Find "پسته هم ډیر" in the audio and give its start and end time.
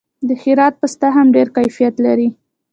0.81-1.47